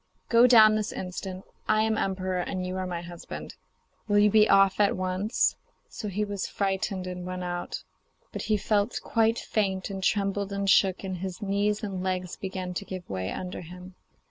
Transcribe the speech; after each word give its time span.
Go 0.29 0.47
down 0.47 0.73
this 0.73 0.91
instant; 0.91 1.45
I 1.67 1.83
am 1.83 1.95
emperor 1.95 2.39
and 2.39 2.65
you 2.65 2.75
are 2.77 2.87
my 2.87 3.03
husband. 3.03 3.53
Will 4.07 4.17
you 4.17 4.31
be 4.31 4.49
off 4.49 4.79
at 4.79 4.97
once?' 4.97 5.55
So 5.89 6.07
he 6.07 6.25
was 6.25 6.47
frightened 6.47 7.05
and 7.05 7.23
went 7.23 7.43
out; 7.43 7.83
but 8.31 8.41
he 8.49 8.57
felt 8.57 8.99
quite 9.03 9.37
faint, 9.37 9.91
and 9.91 10.01
trembled 10.03 10.51
and 10.51 10.67
shook, 10.67 11.03
and 11.03 11.17
his 11.17 11.43
knees 11.43 11.83
and 11.83 12.01
legs 12.01 12.35
began 12.35 12.73
to 12.73 12.83
give 12.83 13.07
way 13.11 13.29
under 13.31 13.61
him. 13.61 13.93